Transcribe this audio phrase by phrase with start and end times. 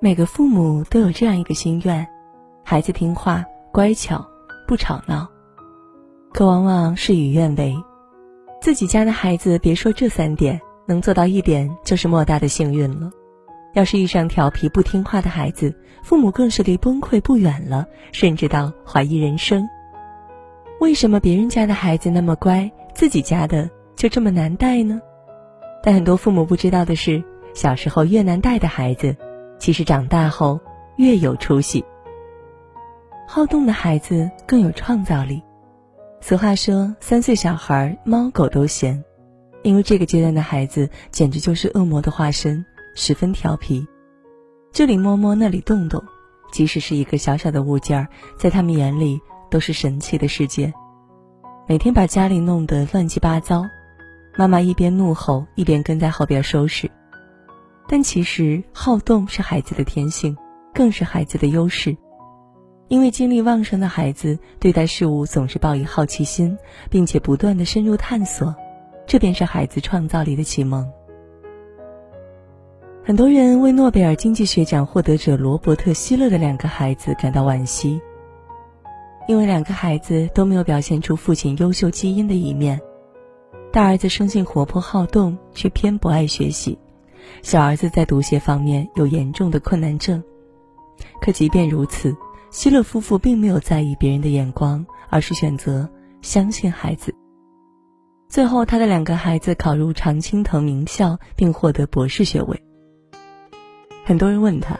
[0.00, 2.06] 每个父母都有这样一个心愿：
[2.62, 4.26] 孩子听话、乖巧，
[4.66, 5.26] 不吵闹。
[6.32, 7.74] 可往往事与愿违，
[8.60, 13.10] 自己家的孩子别说这三点，能做到一点就是莫大的幸运了。
[13.72, 19.66] 要是遇上调皮不听话的孩子，父母更是离崩溃不远了，甚至到怀疑人生。
[20.80, 25.00] 为什么别人家的孩子那么乖，自己家的就这么难带呢？
[25.82, 27.22] 但很多父母不知道的是，
[27.54, 29.16] 小时候越难带的孩子。
[29.58, 30.60] 其实长大后
[30.96, 31.84] 越有出息。
[33.26, 35.42] 好动的孩子更有创造力。
[36.20, 39.02] 俗话说：“三岁小孩猫狗都嫌”，
[39.62, 43.86] 因为这个阶段的孩子简直就是恶魔的化身，十分调皮，
[44.72, 46.02] 这里摸摸那里动动，
[46.52, 50.72] 即使是一个小小的物件儿，在他们眼里都是神奇的世界。
[51.66, 53.64] 每天把家里弄得乱七八糟，
[54.36, 56.90] 妈妈一边怒吼，一边跟在后边收拾。
[57.86, 60.36] 但其实好动是孩子的天性，
[60.72, 61.96] 更是孩子的优势，
[62.88, 66.56] 因为精力旺盛的孩子对待事物总是抱以好奇心，
[66.88, 68.54] 并且不断的深入探索，
[69.06, 70.90] 这便是孩子创造力的启蒙。
[73.04, 78.00] 很多人为诺贝尔经济学奖获得者罗伯特·希勒的两个孩子感到惋惜，
[79.28, 82.80] 因为两个孩子都没有表现出父亲优秀基因的一面，
[83.70, 86.78] 大儿子生性活泼好动，却偏不爱学习。
[87.42, 90.22] 小儿子在读写方面有严重的困难症，
[91.20, 92.16] 可即便如此，
[92.50, 95.88] 希勒夫妇并没有在意别人的眼光，而是选择
[96.22, 97.14] 相信孩子。
[98.28, 102.60] 最后，他的两个孩子考入常青藤名校，并获得博士学位。
[104.04, 104.78] 很多人问他，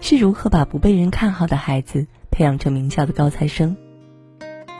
[0.00, 3.76] 是如何把不被人看好的孩子培养成名校的高材生？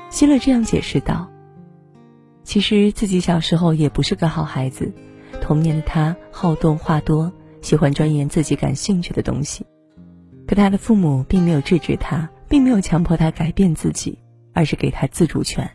[0.08, 1.28] 希勒这样解释道
[2.44, 4.92] ：“其实自己小时候也不是个好孩子。”
[5.44, 9.66] 童年的他好动话多，喜欢钻研自己感兴趣的东西，
[10.46, 14.18] 可他的父母并没有制止他，并没有强迫他改变自己，
[14.54, 15.70] 而是给他自主权。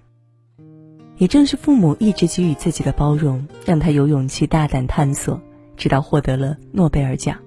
[1.17, 5.39] 也正是父母一直给予自己的包容，让他有勇气大胆探索，
[5.77, 7.37] 直到获得了诺贝尔奖。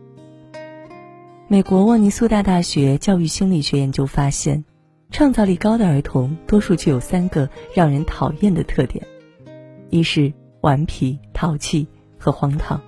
[1.49, 4.65] 美国沃尼苏大大学教育心理学研究发现，
[5.11, 9.05] 创造力高的儿童多数具有三个让人讨厌的特点：
[9.91, 11.89] 一是顽皮淘气。
[12.23, 12.81] 和荒唐，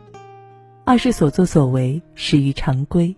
[0.85, 3.17] 二是所作所为始于常规，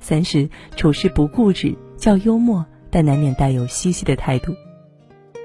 [0.00, 4.52] 三是处事不固执，较幽默，但难免带有嬉戏的态度。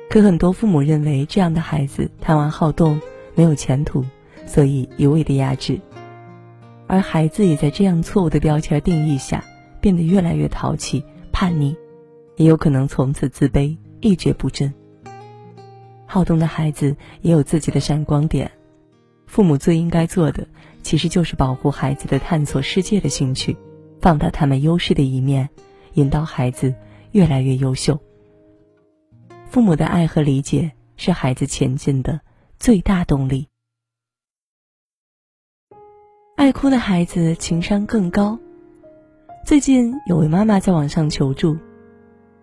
[0.09, 2.99] 可很多父母认为这样的孩子贪玩好动，
[3.35, 4.03] 没有前途，
[4.47, 5.79] 所以一味的压制，
[6.87, 9.43] 而孩子也在这样错误的标签定义下，
[9.79, 11.75] 变得越来越淘气、叛逆，
[12.35, 14.73] 也有可能从此自卑、一蹶不振。
[16.07, 18.51] 好动的孩子也有自己的闪光点。
[19.29, 20.47] 父母最应该做的，
[20.81, 23.56] 其实就是保护孩子的探索世界的兴趣，
[24.01, 25.47] 放大他们优势的一面，
[25.94, 26.73] 引导孩子
[27.12, 28.00] 越来越优秀。
[29.47, 32.19] 父母的爱和理解是孩子前进的
[32.57, 33.47] 最大动力。
[36.35, 38.39] 爱哭的孩子情商更高。
[39.45, 41.56] 最近有位妈妈在网上求助：“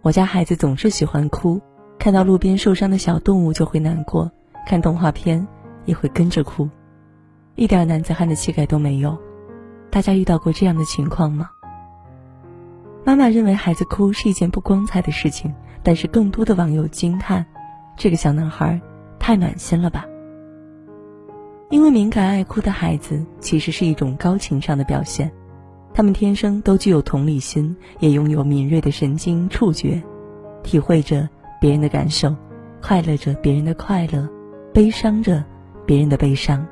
[0.02, 1.60] 我家孩子总是喜欢哭，
[1.98, 4.30] 看到路边受伤的小动物就会难过，
[4.64, 5.44] 看动画片。”
[5.86, 6.68] 也会跟着哭，
[7.54, 9.16] 一点男子汉的气概都没有。
[9.88, 11.48] 大家遇到过这样的情况吗？
[13.02, 17.46] 妈妈认为孩子哭是一件不光彩的事情，但是更多的网友惊叹：
[17.96, 18.78] 这个小男孩
[19.18, 20.04] 太暖心了吧！
[21.70, 25.30] 因为敏感爱哭的孩子其实是一种高情商的表现，
[25.94, 30.02] 他们天生都具有同理心，也拥有敏锐的神经触觉，
[30.62, 31.28] 体会着
[31.60, 32.34] 别人的感受，
[32.82, 34.28] 快乐着别人的快乐，
[34.74, 35.44] 悲伤着。
[35.86, 36.66] 别人的悲伤，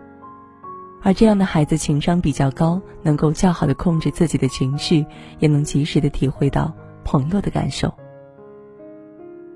[1.01, 5.07] 而这样的孩子情商比较高，能够较好的控制自己的情绪，
[5.39, 6.73] 也能及时的体会到
[7.05, 7.93] 朋友的感受。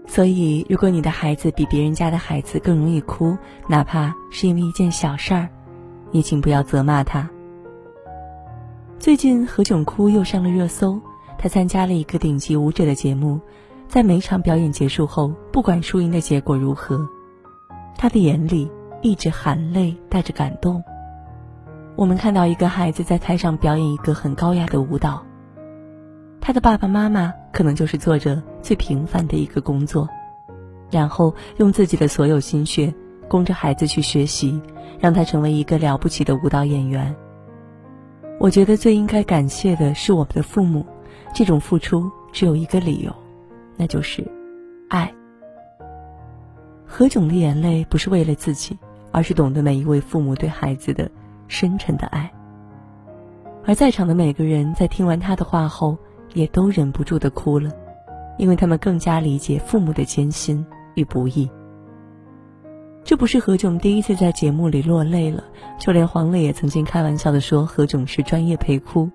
[0.06, 3.36] 所以，如果你的孩子比别人家的孩子更容易哭，
[3.68, 5.48] 哪怕是因为一件小事儿，
[6.10, 7.28] 你请不要责骂他。
[8.98, 10.98] 最近何炅哭又上了热搜，
[11.36, 13.38] 他参加了一个顶级舞者的节目，
[13.86, 17.06] 在每场表演结束后，不管输赢的结果如何，
[17.96, 18.70] 他的眼里。
[19.00, 20.82] 一直含泪带着感动。
[21.96, 25.24] 我们看到一个孩子在台上表演一个很高雅的舞蹈，
[26.40, 30.08] 他的爸爸妈妈可能就是做着最平凡的一个工作，
[30.90, 32.94] 然后用自己的所有心血
[33.28, 34.60] 供着孩子去学习，
[35.00, 37.14] 让他成为一个了不起的舞蹈演员。
[38.38, 40.86] 我觉得最应该感谢的是我们的父母，
[41.34, 43.12] 这种付出只有一个理由，
[43.76, 44.24] 那就是
[44.88, 45.12] 爱。
[46.86, 48.78] 何炅的眼泪不是为了自己。
[49.18, 51.10] 而是懂得每一位父母对孩子的
[51.48, 52.32] 深沉的爱，
[53.64, 55.98] 而在场的每个人在听完他的话后，
[56.34, 57.68] 也都忍不住的哭了，
[58.38, 61.50] 因为他们更加理解父母的艰辛与不易。
[63.02, 65.42] 这不是何炅第一次在节目里落泪了，
[65.80, 69.10] 就连黄磊也曾经开玩笑的说何炅是专业陪哭。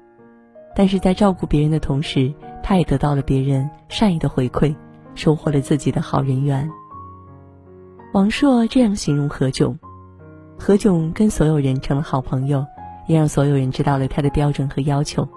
[0.75, 4.75] 但是在照顾别人的同时，他也得到了别人善意的回馈，
[5.15, 6.69] 收获了自己的好人缘。
[8.13, 9.75] 王朔这样形容何炅：
[10.57, 12.65] 何炅跟所有人成了好朋友，
[13.07, 15.27] 也让所有人知道了他的标准和要求，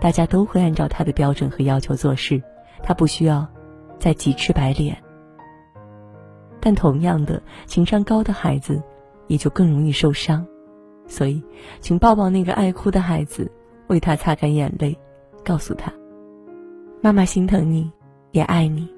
[0.00, 2.42] 大家都会按照他的标准和要求做事，
[2.82, 3.46] 他不需要
[3.98, 4.96] 再急赤白脸。
[6.60, 8.82] 但同样的，情商高的孩子
[9.26, 10.46] 也就更容易受伤，
[11.06, 11.42] 所以，
[11.80, 13.50] 请抱抱那个爱哭的孩子。
[13.88, 14.96] 为他擦干眼泪，
[15.44, 15.92] 告诉他
[17.02, 17.92] ：“妈妈心疼你，
[18.30, 18.88] 也爱你，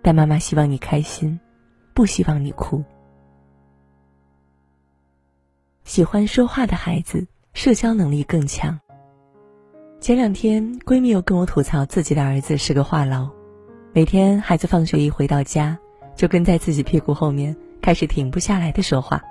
[0.00, 1.38] 但妈妈希望你开心，
[1.92, 2.82] 不希望你哭。”
[5.88, 8.78] 喜欢说话的孩子，社交能力更强。
[10.00, 13.30] 前两天，闺蜜又跟我吐槽自己的儿子是个话痨，
[13.94, 15.78] 每天孩子放学一回到家，
[16.14, 19.22] 就跟在自己屁股后面，开始停不下来的说话。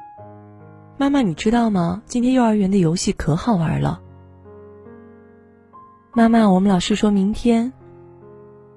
[0.98, 2.02] 妈妈，你知道吗？
[2.08, 4.02] 今天幼儿园的游戏可好玩了。
[6.16, 7.72] 妈妈，我们老师说明天。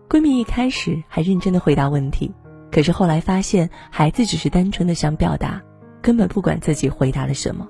[0.06, 2.30] 闺蜜一开始还认真的回答问题，
[2.70, 5.62] 可是后来发现孩子只是单纯的想表达，
[6.00, 7.68] 根本不管自己回答了什么。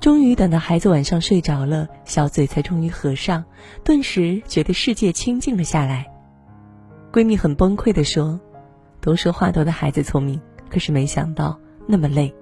[0.00, 3.44] 终于等到孩子晚上睡着了，小嘴才终于合上，
[3.84, 6.06] 顿时觉得世界清静了下来。
[7.12, 8.38] 闺蜜很崩溃的说
[9.00, 10.40] ：“都说话多的孩子聪明，
[10.70, 12.34] 可是没想到那么累。”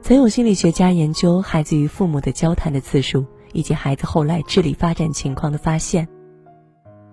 [0.00, 3.24] 曾有心理学家研究孩子与父母的交谈的次数。
[3.54, 6.06] 以及孩子后来智力发展情况的发现，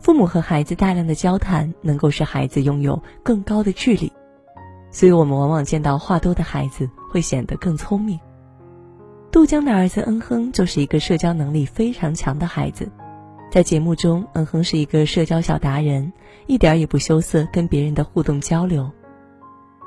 [0.02, 4.12] 父母和孩子大量的交谈能够使孩子拥有更高的智力，
[4.96, 8.18] 所以我们往往见到话多的孩子会显得更聪明。
[9.30, 12.90] 杜江的儿子恩亨就是一个社交能力非常强的孩子，
[13.52, 16.14] 在节目中，恩亨是一个社交小达人，
[16.48, 18.90] 一点也不羞涩跟别人的互动交流，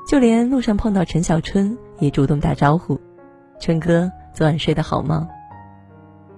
[0.07, 3.01] 就连路上碰到陈小春也主动打招呼
[3.59, 5.27] ：“春哥，昨晚睡得好吗？”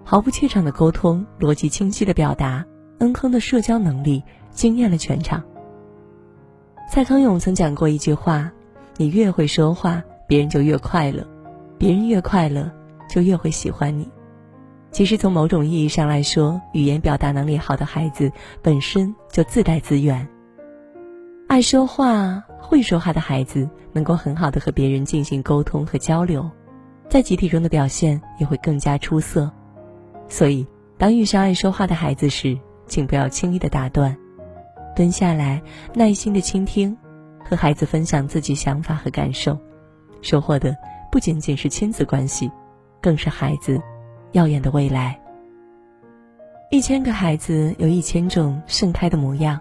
[0.05, 2.65] 毫不怯场的沟通，逻辑清晰的表达，
[2.99, 5.43] 恩亨的社交能力惊艳了全场。
[6.89, 8.49] 蔡康永曾讲过一句话
[9.01, 11.23] ：“你越会说话，别人就越快乐；
[11.79, 12.71] 别人越快乐，
[13.09, 14.07] 就越会喜欢你。”
[14.93, 18.31] 其实，从某种意义上来说，语言表达能力好的孩子
[18.61, 20.27] 本身就自带资源。
[21.47, 26.47] 爱说话、会说话的孩子，能够很好的和别人进行沟通和交流，
[27.09, 29.51] 在集体中的表现也会更加出色。
[30.27, 30.67] 所以，
[30.99, 32.55] 当遇上爱说话的孩子时，
[32.85, 34.15] 请不要轻易的打断，
[34.95, 35.59] 蹲下来，
[35.95, 36.95] 耐心的倾听，
[37.51, 39.59] 和孩子分享自己想法和感受，
[40.21, 40.73] 收获的
[41.11, 42.49] 不仅仅是亲子关系，
[43.01, 43.77] 更是孩子
[44.31, 45.19] 耀眼的未来。
[46.69, 49.59] 一千个孩子有一千种盛开的模样，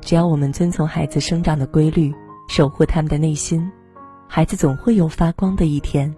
[0.00, 2.14] 只要我们遵从孩子生长的规律，
[2.48, 3.68] 守护他们的内心，
[4.28, 6.14] 孩子总会有发光的一天。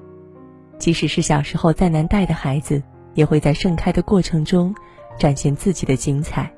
[0.77, 2.83] 即使是小时候再难带的孩子。
[3.15, 4.73] 也会在盛开的过程中，
[5.19, 6.49] 展现自己的精彩。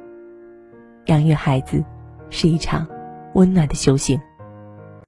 [1.07, 1.83] 养育孩子，
[2.29, 2.87] 是一场
[3.33, 4.21] 温暖的修行。